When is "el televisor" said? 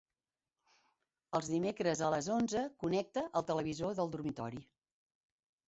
3.41-3.97